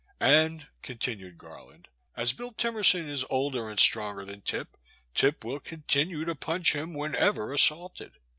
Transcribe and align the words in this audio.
And," 0.19 0.65
continued 0.81 1.37
Garland, 1.37 1.87
'* 2.03 2.17
as 2.17 2.33
Bill 2.33 2.51
Timerson 2.53 3.07
is 3.07 3.23
older 3.29 3.69
and 3.69 3.79
stronger 3.79 4.25
than 4.25 4.41
Tip, 4.41 4.75
Tip 5.13 5.45
will 5.45 5.59
continue 5.59 6.25
to 6.25 6.33
punch 6.33 6.73
him 6.73 6.95
whenever 6.95 7.53
assaulted." 7.53 8.13